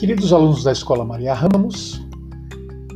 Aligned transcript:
Queridos 0.00 0.32
alunos 0.32 0.64
da 0.64 0.72
Escola 0.72 1.04
Maria 1.04 1.34
Ramos, 1.34 2.00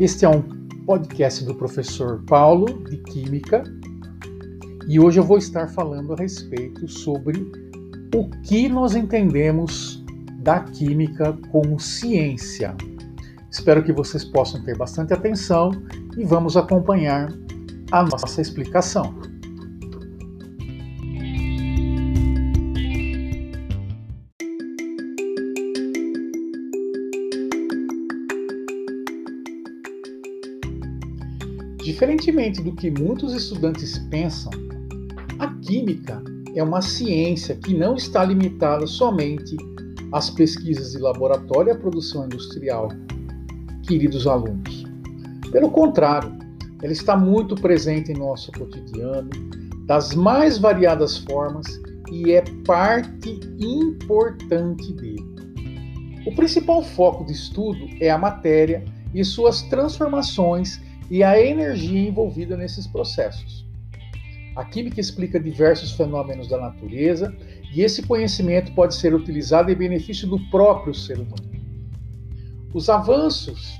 este 0.00 0.24
é 0.24 0.28
um 0.30 0.40
podcast 0.86 1.44
do 1.44 1.54
professor 1.54 2.24
Paulo 2.24 2.82
de 2.88 2.96
Química 2.96 3.62
e 4.88 4.98
hoje 4.98 5.20
eu 5.20 5.22
vou 5.22 5.36
estar 5.36 5.68
falando 5.68 6.14
a 6.14 6.16
respeito 6.16 6.88
sobre 6.88 7.38
o 8.14 8.30
que 8.42 8.70
nós 8.70 8.96
entendemos 8.96 10.02
da 10.38 10.60
química 10.60 11.38
como 11.52 11.78
ciência. 11.78 12.74
Espero 13.50 13.84
que 13.84 13.92
vocês 13.92 14.24
possam 14.24 14.62
ter 14.62 14.74
bastante 14.74 15.12
atenção 15.12 15.72
e 16.16 16.24
vamos 16.24 16.56
acompanhar 16.56 17.30
a 17.92 18.02
nossa 18.02 18.40
explicação. 18.40 19.14
Diferentemente 31.84 32.62
do 32.62 32.72
que 32.72 32.90
muitos 32.90 33.34
estudantes 33.34 33.98
pensam, 34.10 34.50
a 35.38 35.48
química 35.56 36.22
é 36.56 36.62
uma 36.62 36.80
ciência 36.80 37.54
que 37.56 37.74
não 37.74 37.94
está 37.94 38.24
limitada 38.24 38.86
somente 38.86 39.54
às 40.10 40.30
pesquisas 40.30 40.92
de 40.92 40.98
laboratório 40.98 41.68
e 41.68 41.72
à 41.72 41.76
produção 41.76 42.24
industrial, 42.24 42.88
queridos 43.86 44.26
alunos. 44.26 44.84
Pelo 45.52 45.70
contrário, 45.70 46.32
ela 46.82 46.92
está 46.92 47.18
muito 47.18 47.54
presente 47.54 48.12
em 48.12 48.16
nosso 48.16 48.50
cotidiano, 48.52 49.28
das 49.84 50.14
mais 50.14 50.56
variadas 50.56 51.18
formas 51.18 51.66
e 52.10 52.32
é 52.32 52.42
parte 52.66 53.38
importante 53.60 54.90
dele. 54.94 55.34
O 56.26 56.34
principal 56.34 56.82
foco 56.82 57.26
de 57.26 57.32
estudo 57.32 57.86
é 58.00 58.10
a 58.10 58.16
matéria 58.16 58.82
e 59.12 59.22
suas 59.22 59.60
transformações 59.62 60.80
e 61.10 61.22
a 61.22 61.40
energia 61.40 62.08
envolvida 62.08 62.56
nesses 62.56 62.86
processos. 62.86 63.64
A 64.56 64.64
química 64.64 65.00
explica 65.00 65.40
diversos 65.40 65.92
fenômenos 65.92 66.48
da 66.48 66.58
natureza 66.58 67.34
e 67.74 67.82
esse 67.82 68.02
conhecimento 68.02 68.72
pode 68.72 68.94
ser 68.94 69.14
utilizado 69.14 69.70
em 69.70 69.74
benefício 69.74 70.28
do 70.28 70.38
próprio 70.50 70.94
ser 70.94 71.18
humano. 71.18 71.52
Os 72.72 72.88
avanços 72.88 73.76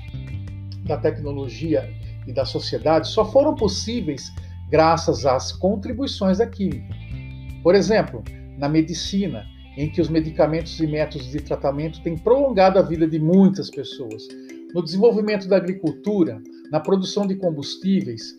da 0.85 0.97
tecnologia 0.97 1.89
e 2.27 2.33
da 2.33 2.45
sociedade 2.45 3.07
só 3.07 3.25
foram 3.31 3.55
possíveis 3.55 4.31
graças 4.69 5.25
às 5.25 5.51
contribuições 5.51 6.39
da 6.39 6.47
química. 6.47 6.93
Por 7.63 7.73
exemplo, 7.73 8.23
na 8.57 8.67
medicina, 8.67 9.45
em 9.77 9.89
que 9.89 10.01
os 10.01 10.09
medicamentos 10.09 10.79
e 10.79 10.87
métodos 10.87 11.31
de 11.31 11.41
tratamento 11.41 12.01
têm 12.01 12.17
prolongado 12.17 12.79
a 12.79 12.81
vida 12.81 13.07
de 13.07 13.19
muitas 13.19 13.69
pessoas. 13.69 14.27
No 14.73 14.83
desenvolvimento 14.83 15.47
da 15.47 15.57
agricultura, 15.57 16.41
na 16.71 16.79
produção 16.79 17.25
de 17.25 17.35
combustíveis 17.35 18.35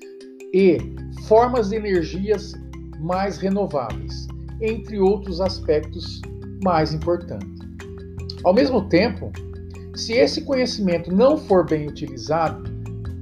e 0.52 0.78
formas 1.26 1.70
de 1.70 1.76
energias 1.76 2.54
mais 3.00 3.38
renováveis, 3.38 4.26
entre 4.60 4.98
outros 4.98 5.40
aspectos 5.40 6.20
mais 6.62 6.92
importantes. 6.92 7.56
Ao 8.44 8.54
mesmo 8.54 8.88
tempo, 8.88 9.30
se 9.94 10.12
esse 10.12 10.42
conhecimento 10.42 11.14
não 11.14 11.36
for 11.36 11.66
bem 11.66 11.88
utilizado, 11.88 12.64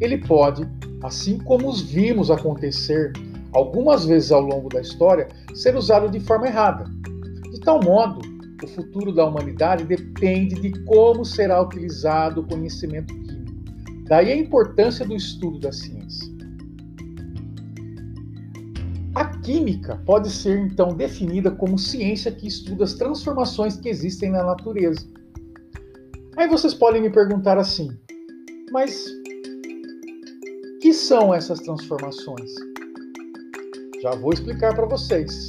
ele 0.00 0.18
pode, 0.18 0.68
assim 1.02 1.38
como 1.38 1.68
os 1.68 1.80
vimos 1.80 2.30
acontecer 2.30 3.12
algumas 3.52 4.04
vezes 4.04 4.32
ao 4.32 4.40
longo 4.40 4.68
da 4.68 4.80
história, 4.80 5.28
ser 5.54 5.76
usado 5.76 6.10
de 6.10 6.20
forma 6.20 6.48
errada. 6.48 6.84
De 7.52 7.60
tal 7.60 7.80
modo, 7.82 8.20
o 8.62 8.66
futuro 8.66 9.12
da 9.12 9.24
humanidade 9.24 9.84
depende 9.84 10.56
de 10.56 10.78
como 10.84 11.24
será 11.24 11.62
utilizado 11.62 12.40
o 12.40 12.46
conhecimento 12.46 13.14
Daí 14.04 14.30
a 14.30 14.36
importância 14.36 15.06
do 15.06 15.14
estudo 15.14 15.58
da 15.58 15.72
ciência. 15.72 16.32
A 19.14 19.24
química 19.38 20.02
pode 20.04 20.30
ser 20.30 20.58
então 20.58 20.94
definida 20.94 21.50
como 21.50 21.78
ciência 21.78 22.32
que 22.32 22.46
estuda 22.46 22.84
as 22.84 22.94
transformações 22.94 23.76
que 23.76 23.88
existem 23.88 24.30
na 24.30 24.42
natureza. 24.42 25.06
Aí 26.36 26.48
vocês 26.48 26.74
podem 26.74 27.00
me 27.00 27.10
perguntar 27.10 27.56
assim: 27.56 27.96
mas 28.72 29.06
que 30.82 30.92
são 30.92 31.32
essas 31.32 31.60
transformações? 31.60 32.52
Já 34.02 34.10
vou 34.16 34.32
explicar 34.32 34.74
para 34.74 34.86
vocês. 34.86 35.46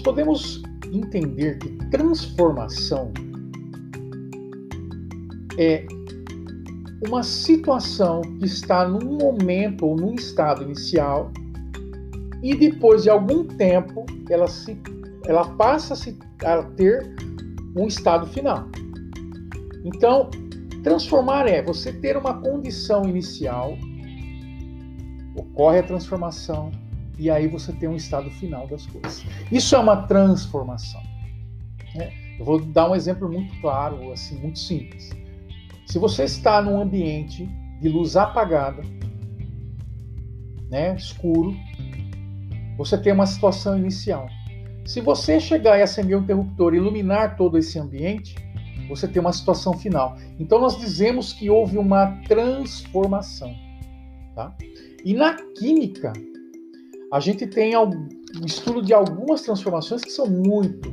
Nós 0.00 0.04
podemos 0.04 0.62
entender 0.90 1.58
que 1.58 1.68
transformação 1.90 3.12
é 5.58 5.84
uma 7.06 7.22
situação 7.22 8.22
que 8.22 8.46
está 8.46 8.88
num 8.88 9.18
momento 9.18 9.84
ou 9.84 9.96
num 9.96 10.14
estado 10.14 10.62
inicial 10.62 11.30
e 12.42 12.56
depois 12.56 13.02
de 13.02 13.10
algum 13.10 13.44
tempo 13.44 14.06
ela 14.30 14.48
se 14.48 14.80
ela 15.26 15.44
passa 15.56 15.92
a, 15.92 15.96
se, 15.98 16.18
a 16.46 16.62
ter 16.62 17.14
um 17.76 17.86
estado 17.86 18.26
final. 18.28 18.68
Então, 19.84 20.30
transformar 20.82 21.46
é 21.46 21.60
você 21.60 21.92
ter 21.92 22.16
uma 22.16 22.40
condição 22.40 23.04
inicial, 23.04 23.76
ocorre 25.36 25.80
a 25.80 25.82
transformação, 25.82 26.72
e 27.20 27.28
aí 27.30 27.46
você 27.46 27.70
tem 27.70 27.86
um 27.86 27.96
estado 27.96 28.30
final 28.30 28.66
das 28.66 28.86
coisas. 28.86 29.22
Isso 29.52 29.76
é 29.76 29.78
uma 29.78 30.06
transformação. 30.06 31.02
Né? 31.94 32.10
Eu 32.38 32.46
vou 32.46 32.58
dar 32.58 32.90
um 32.90 32.94
exemplo 32.94 33.30
muito 33.30 33.60
claro, 33.60 34.10
assim, 34.10 34.40
muito 34.40 34.58
simples. 34.58 35.10
Se 35.86 35.98
você 35.98 36.24
está 36.24 36.62
num 36.62 36.80
ambiente 36.80 37.46
de 37.78 37.88
luz 37.90 38.16
apagada, 38.16 38.82
né, 40.70 40.96
escuro, 40.96 41.54
você 42.78 42.96
tem 42.96 43.12
uma 43.12 43.26
situação 43.26 43.76
inicial. 43.76 44.26
Se 44.86 45.02
você 45.02 45.38
chegar 45.38 45.78
e 45.78 45.82
acender 45.82 46.16
um 46.16 46.22
interruptor 46.22 46.72
e 46.72 46.78
iluminar 46.78 47.36
todo 47.36 47.58
esse 47.58 47.78
ambiente, 47.78 48.34
você 48.88 49.06
tem 49.06 49.20
uma 49.20 49.32
situação 49.34 49.74
final. 49.74 50.16
Então 50.38 50.58
nós 50.58 50.78
dizemos 50.78 51.34
que 51.34 51.50
houve 51.50 51.76
uma 51.76 52.06
transformação. 52.26 53.54
Tá? 54.34 54.56
E 55.04 55.12
na 55.12 55.34
química, 55.34 56.14
a 57.12 57.18
gente 57.18 57.46
tem 57.46 57.76
um 57.76 58.08
estudo 58.46 58.80
de 58.82 58.94
algumas 58.94 59.42
transformações 59.42 60.02
que 60.02 60.10
são 60.10 60.26
muito 60.26 60.88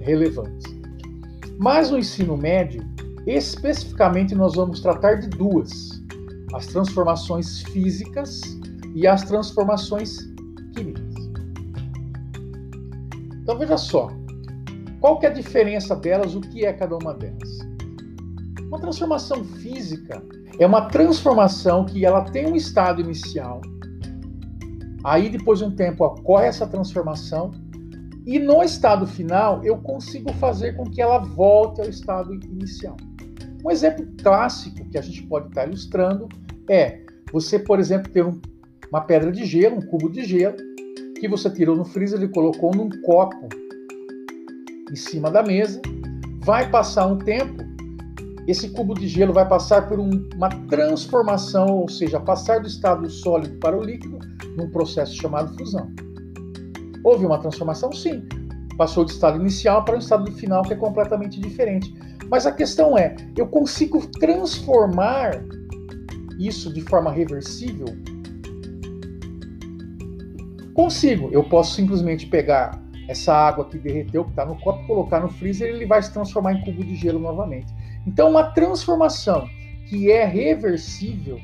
relevantes. 0.00 0.64
Mas 1.58 1.90
no 1.90 1.98
ensino 1.98 2.36
médio, 2.36 2.82
especificamente, 3.26 4.34
nós 4.34 4.54
vamos 4.54 4.80
tratar 4.80 5.16
de 5.16 5.28
duas: 5.28 6.02
as 6.54 6.66
transformações 6.66 7.62
físicas 7.62 8.40
e 8.94 9.06
as 9.06 9.24
transformações 9.24 10.20
químicas. 10.74 11.14
Então 13.42 13.58
veja 13.58 13.76
só, 13.76 14.10
qual 15.00 15.18
que 15.18 15.26
é 15.26 15.28
a 15.28 15.32
diferença 15.32 15.94
delas, 15.94 16.34
o 16.34 16.40
que 16.40 16.64
é 16.64 16.72
cada 16.72 16.96
uma 16.96 17.12
delas? 17.12 17.58
Uma 18.62 18.80
transformação 18.80 19.44
física 19.44 20.22
é 20.58 20.66
uma 20.66 20.88
transformação 20.88 21.84
que 21.84 22.04
ela 22.04 22.22
tem 22.22 22.46
um 22.46 22.56
estado 22.56 23.00
inicial 23.00 23.60
Aí, 25.06 25.28
depois 25.28 25.60
de 25.60 25.64
um 25.64 25.70
tempo, 25.70 26.04
ocorre 26.04 26.48
essa 26.48 26.66
transformação 26.66 27.52
e 28.26 28.40
no 28.40 28.60
estado 28.64 29.06
final 29.06 29.64
eu 29.64 29.78
consigo 29.78 30.32
fazer 30.32 30.76
com 30.76 30.82
que 30.82 31.00
ela 31.00 31.18
volte 31.18 31.80
ao 31.80 31.88
estado 31.88 32.34
inicial. 32.34 32.96
Um 33.64 33.70
exemplo 33.70 34.04
clássico 34.20 34.84
que 34.90 34.98
a 34.98 35.00
gente 35.00 35.22
pode 35.22 35.46
estar 35.46 35.64
ilustrando 35.68 36.28
é 36.68 37.02
você, 37.32 37.56
por 37.56 37.78
exemplo, 37.78 38.10
ter 38.10 38.26
um, 38.26 38.40
uma 38.90 39.00
pedra 39.00 39.30
de 39.30 39.44
gelo, 39.44 39.76
um 39.76 39.80
cubo 39.80 40.10
de 40.10 40.24
gelo, 40.24 40.56
que 41.20 41.28
você 41.28 41.48
tirou 41.50 41.76
no 41.76 41.84
freezer 41.84 42.20
e 42.20 42.28
colocou 42.28 42.74
num 42.74 42.90
copo 43.02 43.48
em 44.90 44.96
cima 44.96 45.30
da 45.30 45.40
mesa. 45.40 45.80
Vai 46.40 46.68
passar 46.68 47.06
um 47.06 47.18
tempo, 47.18 47.62
esse 48.48 48.70
cubo 48.70 48.92
de 48.92 49.06
gelo 49.06 49.32
vai 49.32 49.48
passar 49.48 49.88
por 49.88 50.00
um, 50.00 50.28
uma 50.34 50.48
transformação, 50.66 51.66
ou 51.68 51.88
seja, 51.88 52.18
passar 52.18 52.58
do 52.58 52.66
estado 52.66 53.08
sólido 53.08 53.56
para 53.60 53.78
o 53.78 53.84
líquido, 53.84 54.18
num 54.56 54.70
processo 54.70 55.14
chamado 55.14 55.56
fusão. 55.56 55.90
Houve 57.04 57.26
uma 57.26 57.38
transformação? 57.38 57.92
Sim. 57.92 58.26
Passou 58.76 59.04
do 59.04 59.10
estado 59.10 59.38
inicial 59.38 59.84
para 59.84 59.96
o 59.96 59.98
estado 59.98 60.30
final, 60.32 60.62
que 60.62 60.72
é 60.72 60.76
completamente 60.76 61.40
diferente. 61.40 61.94
Mas 62.28 62.46
a 62.46 62.52
questão 62.52 62.96
é: 62.96 63.14
eu 63.36 63.46
consigo 63.46 64.06
transformar 64.18 65.42
isso 66.38 66.72
de 66.72 66.82
forma 66.82 67.10
reversível? 67.10 67.86
Consigo. 70.74 71.30
Eu 71.32 71.44
posso 71.44 71.74
simplesmente 71.74 72.26
pegar 72.26 72.82
essa 73.08 73.32
água 73.32 73.64
que 73.66 73.78
derreteu, 73.78 74.24
que 74.24 74.30
está 74.30 74.44
no 74.44 74.56
copo, 74.56 74.86
colocar 74.86 75.20
no 75.20 75.28
freezer 75.28 75.68
e 75.68 75.76
ele 75.76 75.86
vai 75.86 76.02
se 76.02 76.12
transformar 76.12 76.54
em 76.54 76.60
cubo 76.62 76.84
de 76.84 76.96
gelo 76.96 77.18
novamente. 77.18 77.72
Então, 78.06 78.30
uma 78.30 78.50
transformação 78.50 79.48
que 79.88 80.10
é 80.10 80.24
reversível, 80.24 81.40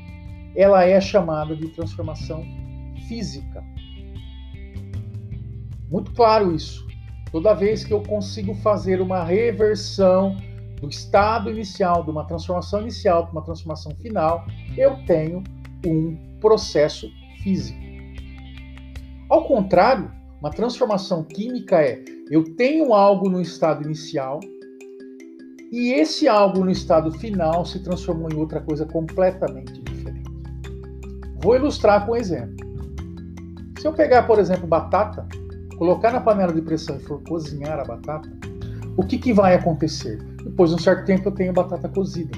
ela 0.55 0.83
é 0.83 0.99
chamada 0.99 1.55
de 1.55 1.69
transformação 1.69 2.45
física. 3.13 3.63
Muito 5.89 6.11
claro 6.13 6.55
isso. 6.55 6.87
Toda 7.31 7.53
vez 7.53 7.83
que 7.83 7.93
eu 7.93 8.01
consigo 8.01 8.55
fazer 8.55 9.01
uma 9.01 9.23
reversão 9.23 10.35
do 10.81 10.89
estado 10.89 11.49
inicial, 11.49 12.03
de 12.03 12.09
uma 12.09 12.25
transformação 12.25 12.81
inicial 12.81 13.23
para 13.23 13.31
uma 13.33 13.43
transformação 13.43 13.91
final, 14.01 14.45
eu 14.75 14.97
tenho 15.05 15.43
um 15.85 16.17
processo 16.39 17.07
físico. 17.43 17.79
Ao 19.29 19.45
contrário, 19.45 20.11
uma 20.39 20.49
transformação 20.49 21.23
química 21.23 21.81
é 21.81 22.03
eu 22.29 22.55
tenho 22.55 22.93
algo 22.93 23.29
no 23.29 23.41
estado 23.41 23.83
inicial 23.83 24.39
e 25.71 25.93
esse 25.93 26.27
algo 26.27 26.63
no 26.65 26.71
estado 26.71 27.11
final 27.11 27.65
se 27.65 27.79
transformou 27.79 28.29
em 28.31 28.35
outra 28.35 28.61
coisa 28.61 28.85
completamente 28.85 29.81
diferente. 29.81 30.29
Vou 31.41 31.55
ilustrar 31.55 32.05
com 32.05 32.13
um 32.13 32.15
exemplo. 32.15 32.72
Se 33.83 33.87
eu 33.89 33.91
pegar, 33.91 34.23
por 34.23 34.39
exemplo, 34.39 34.65
batata, 34.65 35.27
colocar 35.77 36.09
na 36.09 36.21
panela 36.21 36.53
de 36.53 36.61
pressão 36.61 36.95
e 36.95 36.99
for 37.01 37.21
cozinhar 37.27 37.77
a 37.81 37.83
batata, 37.83 38.29
o 38.95 39.03
que, 39.03 39.17
que 39.17 39.33
vai 39.33 39.55
acontecer? 39.55 40.23
Depois 40.41 40.69
de 40.69 40.77
um 40.77 40.79
certo 40.79 41.05
tempo 41.05 41.27
eu 41.27 41.33
tenho 41.33 41.51
batata 41.51 41.89
cozida. 41.89 42.31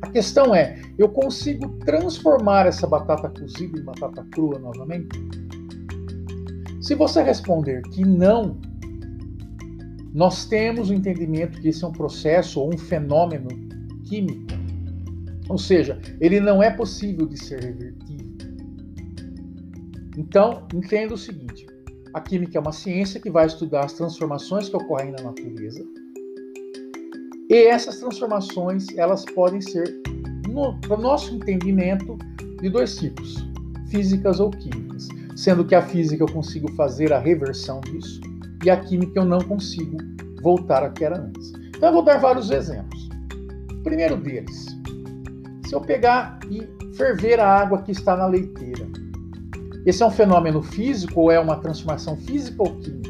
A 0.00 0.08
questão 0.10 0.54
é, 0.54 0.80
eu 0.96 1.08
consigo 1.08 1.68
transformar 1.80 2.66
essa 2.66 2.86
batata 2.86 3.28
cozida 3.28 3.80
em 3.80 3.82
batata 3.82 4.24
crua 4.30 4.60
novamente? 4.60 5.18
Se 6.82 6.94
você 6.94 7.20
responder 7.20 7.82
que 7.90 8.04
não, 8.04 8.58
nós 10.14 10.44
temos 10.44 10.88
o 10.88 10.94
entendimento 10.94 11.60
que 11.60 11.66
esse 11.66 11.82
é 11.82 11.88
um 11.88 11.92
processo 11.92 12.60
ou 12.60 12.72
um 12.72 12.78
fenômeno 12.78 13.48
químico. 14.04 14.52
Ou 15.48 15.58
seja, 15.58 15.98
ele 16.20 16.38
não 16.38 16.62
é 16.62 16.70
possível 16.70 17.26
de 17.26 17.36
ser 17.36 17.60
revertido. 17.60 18.17
Então, 20.18 20.66
entenda 20.74 21.14
o 21.14 21.16
seguinte: 21.16 21.64
a 22.12 22.20
química 22.20 22.58
é 22.58 22.60
uma 22.60 22.72
ciência 22.72 23.20
que 23.20 23.30
vai 23.30 23.46
estudar 23.46 23.84
as 23.84 23.92
transformações 23.92 24.68
que 24.68 24.76
ocorrem 24.76 25.12
na 25.12 25.22
natureza. 25.22 25.86
E 27.48 27.54
essas 27.68 28.00
transformações, 28.00 28.86
elas 28.96 29.24
podem 29.24 29.60
ser, 29.60 30.02
para 30.80 30.98
o 30.98 31.00
nosso 31.00 31.32
entendimento, 31.36 32.18
de 32.60 32.68
dois 32.68 32.96
tipos: 32.96 33.48
físicas 33.88 34.40
ou 34.40 34.50
químicas. 34.50 35.06
Sendo 35.36 35.64
que 35.64 35.76
a 35.76 35.82
física 35.82 36.24
eu 36.24 36.32
consigo 36.32 36.68
fazer 36.72 37.12
a 37.12 37.20
reversão 37.20 37.80
disso 37.82 38.20
e 38.64 38.70
a 38.70 38.76
química 38.76 39.20
eu 39.20 39.24
não 39.24 39.38
consigo 39.38 39.96
voltar 40.42 40.82
ao 40.82 40.90
que 40.90 41.04
era 41.04 41.16
antes. 41.16 41.52
Então 41.68 41.90
eu 41.90 41.92
vou 41.92 42.02
dar 42.02 42.18
vários 42.18 42.50
exemplos. 42.50 43.08
O 43.70 43.82
primeiro 43.84 44.16
deles, 44.16 44.66
se 45.64 45.72
eu 45.72 45.80
pegar 45.80 46.40
e 46.50 46.68
ferver 46.96 47.38
a 47.38 47.46
água 47.46 47.82
que 47.82 47.92
está 47.92 48.16
na 48.16 48.26
leiteira, 48.26 48.84
esse 49.88 50.02
é 50.02 50.06
um 50.06 50.10
fenômeno 50.10 50.62
físico 50.62 51.22
ou 51.22 51.30
é 51.30 51.40
uma 51.40 51.56
transformação 51.56 52.16
física 52.16 52.62
ou 52.62 52.76
química? 52.76 53.08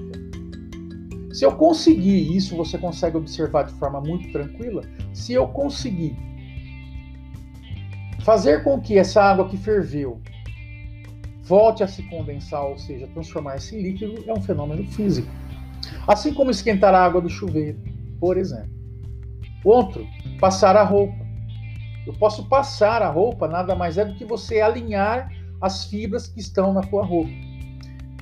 Se 1.32 1.44
eu 1.44 1.52
conseguir, 1.56 2.36
isso 2.36 2.56
você 2.56 2.78
consegue 2.78 3.16
observar 3.16 3.64
de 3.64 3.72
forma 3.74 4.00
muito 4.00 4.30
tranquila, 4.30 4.82
se 5.12 5.32
eu 5.32 5.48
conseguir 5.48 6.16
fazer 8.20 8.62
com 8.62 8.80
que 8.80 8.98
essa 8.98 9.22
água 9.22 9.48
que 9.48 9.56
ferveu 9.56 10.20
volte 11.42 11.82
a 11.82 11.88
se 11.88 12.02
condensar, 12.04 12.64
ou 12.64 12.78
seja, 12.78 13.08
transformar-se 13.08 13.76
em 13.76 13.82
líquido, 13.82 14.22
é 14.26 14.32
um 14.32 14.40
fenômeno 14.40 14.84
físico. 14.84 15.28
Assim 16.06 16.32
como 16.34 16.50
esquentar 16.50 16.94
a 16.94 17.04
água 17.04 17.20
do 17.20 17.28
chuveiro, 17.28 17.78
por 18.20 18.36
exemplo. 18.36 18.70
Outro, 19.64 20.06
passar 20.38 20.76
a 20.76 20.82
roupa. 20.84 21.26
Eu 22.06 22.12
posso 22.14 22.48
passar 22.48 23.02
a 23.02 23.08
roupa, 23.08 23.48
nada 23.48 23.74
mais 23.74 23.98
é 23.98 24.04
do 24.04 24.14
que 24.14 24.24
você 24.24 24.60
alinhar 24.60 25.28
as 25.60 25.86
fibras 25.86 26.26
que 26.26 26.40
estão 26.40 26.72
na 26.72 26.82
tua 26.82 27.04
roupa. 27.04 27.30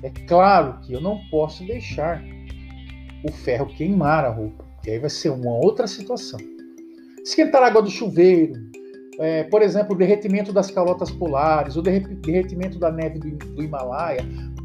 É 0.03 0.11
claro 0.27 0.79
que 0.81 0.93
eu 0.93 1.00
não 1.00 1.19
posso 1.31 1.67
deixar 1.67 2.23
o 3.25 3.33
ferro 3.33 3.67
queimar 3.67 4.25
a 4.25 4.31
roupa, 4.31 4.65
que 4.83 4.91
aí 4.91 4.99
vai 4.99 5.11
ser 5.11 5.31
uma 5.31 5.53
outra 5.53 5.87
situação. 5.87 6.38
Esquentar 7.25 7.62
a 7.62 7.67
água 7.67 7.83
do 7.83 7.91
chuveiro, 7.91 8.55
é, 9.19 9.44
por 9.44 9.62
exemplo, 9.62 9.94
o 9.94 9.99
derretimento 9.99 10.53
das 10.53 10.71
calotas 10.71 11.11
polares, 11.11 11.77
o 11.77 11.83
derretimento 11.83 12.79
da 12.79 12.93
neve 12.93 13.19
do, 13.19 13.37
do 13.37 13.62
Himalaia, 13.62 14.25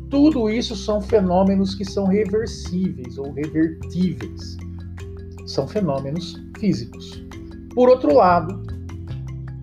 tudo 0.10 0.50
isso 0.50 0.76
são 0.76 1.02
fenômenos 1.02 1.74
que 1.74 1.86
são 1.86 2.06
reversíveis 2.06 3.18
ou 3.18 3.32
revertíveis. 3.32 4.58
São 5.48 5.68
fenômenos 5.68 6.40
físicos. 6.60 7.24
Por 7.74 7.90
outro 7.90 8.14
lado, 8.14 8.62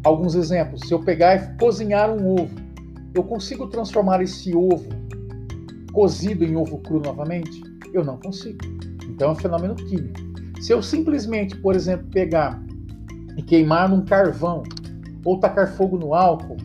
alguns 0.04 0.34
exemplos. 0.34 0.80
Se 0.88 0.92
eu 0.92 1.00
pegar 1.00 1.36
e 1.36 1.58
cozinhar 1.58 2.10
um 2.10 2.32
ovo, 2.32 2.67
eu 3.14 3.24
consigo 3.24 3.66
transformar 3.68 4.22
esse 4.22 4.54
ovo 4.54 4.88
cozido 5.92 6.44
em 6.44 6.56
ovo 6.56 6.78
cru 6.78 7.00
novamente? 7.00 7.62
Eu 7.92 8.04
não 8.04 8.18
consigo. 8.18 8.58
Então 9.08 9.30
é 9.30 9.32
um 9.32 9.36
fenômeno 9.36 9.74
químico. 9.74 10.20
Se 10.60 10.72
eu 10.72 10.82
simplesmente, 10.82 11.56
por 11.56 11.74
exemplo, 11.74 12.06
pegar 12.10 12.62
e 13.36 13.42
queimar 13.42 13.88
num 13.88 14.04
carvão, 14.04 14.62
ou 15.24 15.38
tacar 15.38 15.72
fogo 15.74 15.98
no 15.98 16.14
álcool, 16.14 16.56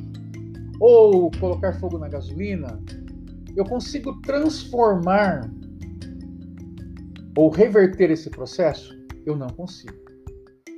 ou 0.80 1.32
colocar 1.40 1.74
fogo 1.74 1.98
na 1.98 2.08
gasolina, 2.08 2.80
eu 3.56 3.64
consigo 3.66 4.20
transformar 4.22 5.50
ou 7.38 7.50
reverter 7.50 8.12
esse 8.12 8.30
processo? 8.30 8.98
Eu 9.26 9.36
não 9.36 9.48
consigo. 9.48 9.94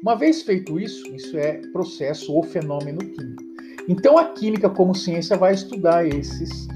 Uma 0.02 0.16
vez 0.16 0.42
feito 0.44 0.80
isso, 0.80 1.08
isso 1.16 1.38
é 1.38 1.62
processo 1.72 2.32
ou 2.34 2.44
fenômeno 2.44 3.00
químico. 3.00 3.45
Então 3.88 4.18
a 4.18 4.26
química 4.26 4.70
como 4.70 4.96
ciência 4.96 5.38
vai 5.38 5.54
estudar 5.54 6.06
esses, 6.08 6.68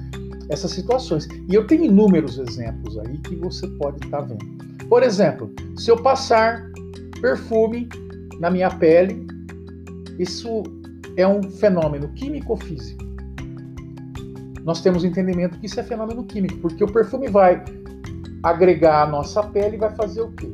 essas 0.50 0.72
situações. 0.72 1.28
E 1.50 1.54
eu 1.56 1.66
tenho 1.66 1.86
inúmeros 1.86 2.38
exemplos 2.38 2.98
aí 3.00 3.18
que 3.20 3.36
você 3.36 3.68
pode 3.68 4.04
estar 4.06 4.22
tá 4.22 4.24
vendo. 4.24 4.46
Por 4.88 5.04
exemplo, 5.04 5.52
se 5.78 5.90
eu 5.90 5.98
passar 5.98 6.70
perfume 7.22 7.90
na 8.40 8.50
minha 8.50 8.70
pele, 8.70 9.26
isso 10.18 10.64
é 11.18 11.28
um 11.28 11.44
fenômeno 11.44 12.08
químico 12.10 12.54
ou 12.54 12.58
físico? 12.58 13.04
Nós 14.64 14.82
temos 14.82 15.04
entendimento 15.04 15.58
que 15.60 15.66
isso 15.66 15.80
é 15.80 15.84
fenômeno 15.84 16.24
químico, 16.24 16.58
porque 16.60 16.84
o 16.84 16.92
perfume 16.92 17.28
vai 17.28 17.64
agregar 18.44 19.04
a 19.04 19.08
nossa 19.08 19.44
pele 19.44 19.76
e 19.76 19.80
vai 19.80 19.94
fazer 19.96 20.22
o 20.22 20.32
quê? 20.32 20.54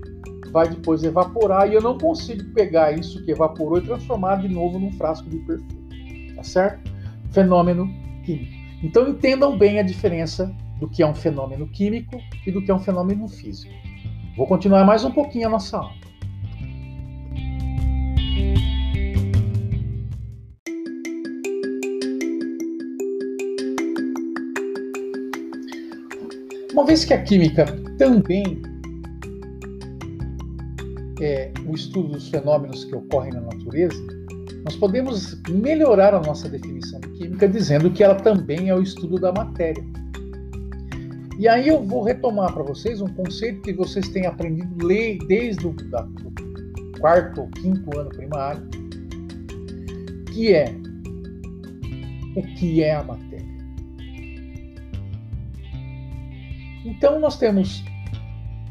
Vai 0.51 0.70
depois 0.70 1.03
evaporar 1.03 1.70
e 1.70 1.74
eu 1.74 1.82
não 1.82 1.98
consigo 1.98 2.44
pegar 2.53 2.91
isso 2.98 3.24
que 3.25 3.32
evaporou 3.32 3.77
e 3.77 3.82
transformar 3.82 4.38
de 4.38 4.48
novo 4.48 4.79
num 4.79 4.91
frasco 4.94 5.29
de 5.29 5.38
perfume. 5.39 5.75
Certo? 6.46 6.92
Fenômeno 7.32 7.90
químico. 8.24 8.54
Então 8.84 9.10
entendam 9.10 9.58
bem 9.58 9.80
a 9.80 9.84
diferença 9.84 10.56
do 10.80 10.88
que 10.88 11.02
é 11.02 11.08
um 11.08 11.16
fenômeno 11.16 11.68
químico 11.68 12.22
e 12.46 12.52
do 12.52 12.64
que 12.64 12.70
é 12.70 12.74
um 12.74 12.80
fenômeno 12.80 13.28
físico. 13.28 13.74
Vou 14.38 14.46
continuar 14.46 14.86
mais 14.86 15.04
um 15.04 15.12
pouquinho 15.12 15.48
a 15.48 15.50
nossa 15.50 15.78
aula. 15.78 15.92
Uma 26.74 26.86
vez 26.86 27.06
que 27.06 27.14
a 27.14 27.24
química 27.24 27.66
também 27.98 28.62
é 31.22 31.52
o 31.66 31.74
estudo 31.74 32.10
dos 32.10 32.28
fenômenos 32.30 32.84
que 32.84 32.96
ocorrem 32.96 33.32
na 33.34 33.42
natureza, 33.42 34.14
nós 34.65 34.75
podemos 34.75 35.39
melhorar 35.48 36.15
a 36.15 36.19
nossa 36.19 36.50
definição 36.50 37.00
de 37.00 37.10
química 37.10 37.48
dizendo 37.48 37.91
que 37.91 38.03
ela 38.03 38.15
também 38.15 38.69
é 38.69 38.75
o 38.75 38.81
estudo 38.81 39.19
da 39.19 39.31
matéria. 39.31 39.86
E 41.38 41.48
aí 41.48 41.67
eu 41.67 41.84
vou 41.84 42.01
retomar 42.01 42.51
para 42.51 42.63
vocês 42.63 43.00
um 43.00 43.07
conceito 43.07 43.62
que 43.62 43.74
vocês 43.74 44.10
têm 44.10 44.25
aprendido 44.25 44.75
desde 45.27 45.67
o 45.67 45.74
da, 45.91 46.01
do 46.01 47.00
quarto 47.00 47.41
ou 47.41 47.48
quinto 47.50 47.95
ano 47.95 48.10
primário, 48.10 48.67
que 50.34 50.51
é 50.51 50.74
o 52.36 52.41
que 52.55 52.84
é 52.84 52.95
a 52.95 53.03
matéria. 53.03 53.45
Então, 56.86 57.19
nós 57.19 57.38
temos 57.38 57.84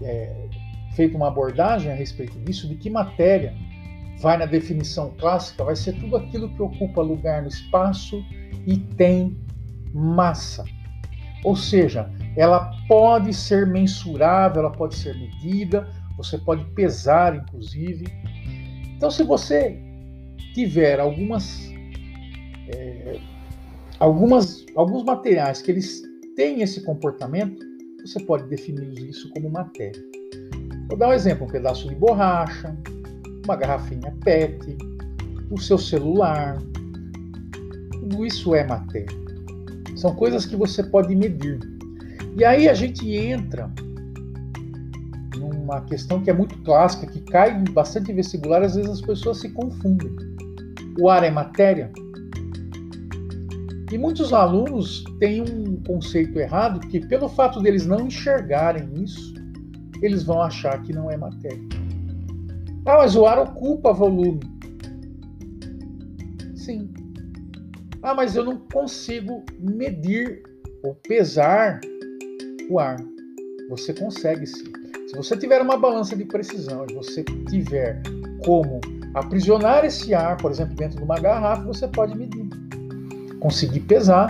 é, 0.02 0.48
feito 0.96 1.16
uma 1.16 1.28
abordagem 1.28 1.92
a 1.92 1.94
respeito 1.94 2.36
disso, 2.40 2.66
de 2.66 2.74
que 2.74 2.90
matéria 2.90 3.54
vai 4.25 4.38
na 4.38 4.47
definição 4.47 5.12
clássica, 5.19 5.62
vai 5.62 5.76
ser 5.76 5.93
tudo 6.00 6.16
aquilo 6.16 6.49
que 6.49 6.62
ocupa 6.62 7.02
lugar 7.02 7.43
no 7.43 7.49
espaço 7.49 8.25
e 8.66 8.78
tem 8.78 9.37
massa. 9.93 10.64
Ou 11.45 11.54
seja, 11.54 12.11
ela 12.35 12.71
pode 12.88 13.35
ser 13.35 13.66
mensurável, 13.66 14.62
ela 14.62 14.73
pode 14.73 14.95
ser 14.95 15.14
medida, 15.14 15.87
você 16.16 16.38
pode 16.38 16.64
pesar, 16.71 17.37
inclusive. 17.37 18.07
Então, 18.97 19.11
se 19.11 19.23
você 19.23 19.78
tiver 20.54 21.00
algumas, 21.00 21.71
é, 22.75 23.21
algumas 24.00 24.64
alguns 24.75 25.04
materiais 25.04 25.61
que 25.61 25.71
eles 25.71 26.02
têm 26.35 26.62
esse 26.62 26.83
comportamento, 26.83 27.62
você 28.00 28.19
pode 28.21 28.49
definir 28.49 28.99
isso 29.07 29.28
como 29.35 29.50
matéria. 29.50 30.02
Vou 30.88 30.97
dar 30.97 31.11
um 31.11 31.12
exemplo: 31.12 31.47
um 31.47 31.50
pedaço 31.50 31.87
de 31.87 31.95
borracha, 31.95 32.75
uma 33.44 33.56
garrafinha 33.56 34.14
PET, 34.24 34.76
o 35.50 35.60
seu 35.60 35.78
celular. 35.78 36.58
Tudo 37.92 38.26
isso 38.26 38.54
é 38.54 38.66
matéria. 38.66 39.16
São 39.96 40.14
coisas 40.14 40.44
que 40.44 40.56
você 40.56 40.82
pode 40.82 41.14
medir. 41.14 41.60
E 42.36 42.44
aí 42.44 42.68
a 42.68 42.74
gente 42.74 43.08
entra 43.08 43.70
numa 45.36 45.80
questão 45.82 46.20
que 46.20 46.30
é 46.30 46.32
muito 46.32 46.56
clássica, 46.62 47.06
que 47.06 47.20
cai 47.20 47.62
bastante 47.70 48.12
vestibular, 48.12 48.62
às 48.62 48.74
vezes 48.74 48.90
as 48.90 49.00
pessoas 49.00 49.38
se 49.38 49.48
confundem. 49.50 50.10
O 50.98 51.08
ar 51.08 51.22
é 51.22 51.30
matéria? 51.30 51.90
E 53.92 53.98
muitos 53.98 54.32
alunos 54.32 55.04
têm 55.20 55.42
um 55.42 55.76
conceito 55.86 56.38
errado 56.38 56.80
que, 56.88 57.00
pelo 57.06 57.28
fato 57.28 57.60
deles 57.60 57.86
não 57.86 58.06
enxergarem 58.06 58.88
isso, 59.02 59.34
eles 60.02 60.24
vão 60.24 60.42
achar 60.42 60.82
que 60.82 60.92
não 60.92 61.10
é 61.10 61.16
matéria. 61.16 61.74
Ah, 62.86 62.98
mas 62.98 63.16
o 63.16 63.24
ar 63.24 63.38
ocupa 63.38 63.92
volume. 63.92 64.40
Sim. 66.54 66.92
Ah, 68.02 68.14
mas 68.14 68.36
eu 68.36 68.44
não 68.44 68.58
consigo 68.72 69.42
medir 69.58 70.42
ou 70.82 70.94
pesar 70.94 71.80
o 72.70 72.78
ar. 72.78 72.96
Você 73.70 73.94
consegue 73.94 74.46
sim. 74.46 74.70
Se 75.08 75.16
você 75.16 75.36
tiver 75.36 75.62
uma 75.62 75.76
balança 75.76 76.14
de 76.14 76.24
precisão 76.24 76.86
e 76.90 76.94
você 76.94 77.24
tiver 77.48 78.02
como 78.44 78.80
aprisionar 79.14 79.84
esse 79.84 80.12
ar, 80.12 80.36
por 80.36 80.50
exemplo, 80.50 80.74
dentro 80.74 80.98
de 80.98 81.04
uma 81.04 81.18
garrafa, 81.18 81.62
você 81.62 81.88
pode 81.88 82.16
medir 82.16 82.48
conseguir 83.44 83.80
pesar. 83.80 84.28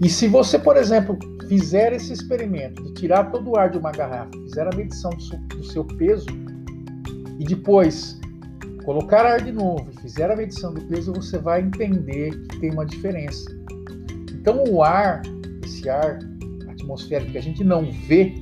E 0.00 0.08
se 0.08 0.26
você, 0.26 0.58
por 0.58 0.76
exemplo, 0.76 1.16
fizer 1.48 1.92
esse 1.92 2.12
experimento 2.12 2.82
de 2.82 2.92
tirar 2.94 3.30
todo 3.30 3.50
o 3.50 3.56
ar 3.56 3.70
de 3.70 3.78
uma 3.78 3.92
garrafa, 3.92 4.32
fizer 4.32 4.66
a 4.66 4.76
medição 4.76 5.10
do 5.10 5.64
seu 5.64 5.84
peso 5.84 6.26
e 7.42 7.44
depois 7.44 8.20
colocar 8.84 9.26
ar 9.26 9.42
de 9.42 9.50
novo 9.50 9.90
e 9.90 10.00
fizer 10.00 10.30
a 10.30 10.36
medição 10.36 10.72
do 10.72 10.80
peso, 10.82 11.12
você 11.12 11.38
vai 11.38 11.60
entender 11.60 12.30
que 12.46 12.60
tem 12.60 12.70
uma 12.70 12.86
diferença. 12.86 13.50
Então, 14.32 14.62
o 14.68 14.80
ar, 14.80 15.22
esse 15.64 15.88
ar 15.90 16.20
atmosférico 16.68 17.32
que 17.32 17.38
a 17.38 17.42
gente 17.42 17.64
não 17.64 17.90
vê, 17.90 18.32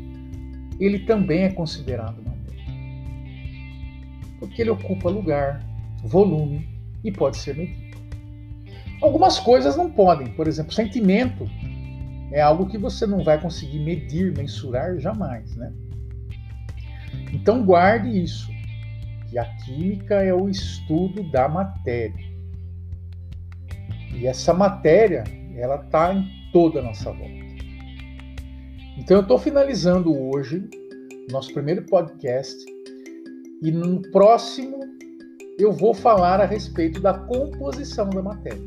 ele 0.79 0.99
também 1.01 1.45
é 1.45 1.49
considerado 1.49 2.23
matéria. 2.23 2.65
Porque 4.39 4.61
ele 4.61 4.71
ocupa 4.71 5.09
lugar, 5.09 5.65
volume 6.05 6.69
e 7.03 7.11
pode 7.11 7.39
ser 7.39 7.57
medido. 7.57 7.97
Algumas 9.01 9.39
coisas 9.39 9.79
não 9.79 9.91
podem, 9.91 10.27
por 10.35 10.47
exemplo, 10.47 10.75
sentimento 10.75 11.49
é 12.33 12.43
algo 12.43 12.67
que 12.67 12.77
você 12.77 13.07
não 13.07 13.25
vai 13.25 13.41
conseguir 13.41 13.79
medir, 13.79 14.37
mensurar 14.37 14.99
jamais, 14.99 15.57
né? 15.57 15.73
Então 17.33 17.65
guarde 17.65 18.23
isso, 18.23 18.51
que 19.31 19.39
a 19.39 19.45
química 19.65 20.17
é 20.17 20.35
o 20.35 20.49
estudo 20.49 21.23
da 21.31 21.49
matéria. 21.49 22.29
E 24.13 24.27
essa 24.27 24.53
matéria, 24.53 25.23
ela 25.57 25.77
está 25.77 26.13
em 26.13 26.29
toda 26.53 26.81
a 26.81 26.83
nossa 26.83 27.13
volta. 27.13 27.41
Então 28.99 29.19
eu 29.19 29.23
estou 29.23 29.39
finalizando 29.39 30.15
hoje 30.15 30.69
nosso 31.31 31.55
primeiro 31.55 31.83
podcast 31.87 32.57
e 33.63 33.71
no 33.71 34.03
próximo 34.11 34.81
eu 35.59 35.73
vou 35.73 35.95
falar 35.95 36.41
a 36.41 36.45
respeito 36.45 37.01
da 37.01 37.15
composição 37.15 38.11
da 38.11 38.21
matéria. 38.21 38.61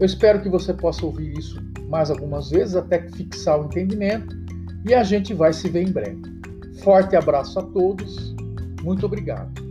Eu 0.00 0.06
espero 0.06 0.40
que 0.40 0.48
você 0.48 0.72
possa 0.72 1.04
ouvir 1.04 1.36
isso 1.38 1.60
mais 1.88 2.10
algumas 2.10 2.50
vezes 2.50 2.74
até 2.74 3.02
fixar 3.10 3.60
o 3.60 3.66
entendimento 3.66 4.34
e 4.86 4.94
a 4.94 5.04
gente 5.04 5.34
vai 5.34 5.52
se 5.52 5.68
ver 5.68 5.82
em 5.82 5.92
breve. 5.92 6.22
Forte 6.82 7.14
abraço 7.14 7.58
a 7.58 7.62
todos, 7.62 8.33
muito 8.84 9.06
obrigado. 9.06 9.63